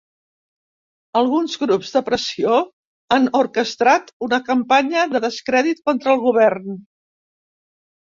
[1.19, 2.57] Alguns grups de pressió
[3.19, 6.79] han orquestrat una campanya de descrèdit contra el govern.